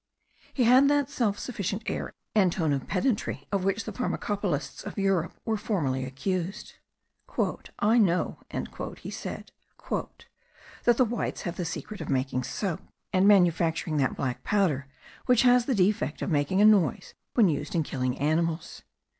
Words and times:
He 0.51 0.63
had 0.63 0.87
that 0.89 1.11
self 1.11 1.37
sufficient 1.37 1.83
air 1.85 2.11
and 2.33 2.51
tone 2.51 2.73
of 2.73 2.87
pedantry 2.87 3.47
of 3.51 3.63
which 3.63 3.83
the 3.83 3.91
pharmacopolists 3.93 4.83
of 4.83 4.97
Europe 4.97 5.35
were 5.45 5.57
formerly 5.57 6.05
accused. 6.05 6.73
"I 7.77 7.99
know," 7.99 8.39
said 8.51 8.97
he, 8.97 9.11
"that 10.85 10.97
the 10.97 11.05
whites 11.05 11.43
have 11.43 11.55
the 11.55 11.65
secret 11.65 12.01
of 12.01 12.09
making 12.09 12.41
soap, 12.45 12.79
and 13.13 13.27
manufacturing 13.27 13.97
that 13.97 14.15
black 14.15 14.43
powder 14.43 14.87
which 15.27 15.43
has 15.43 15.65
the 15.65 15.75
defect 15.75 16.23
of 16.23 16.31
making 16.31 16.61
a 16.61 16.65
noise 16.65 17.13
when 17.35 17.47
used 17.47 17.75
in 17.75 17.83
killing 17.83 18.17
animals. 18.17 18.81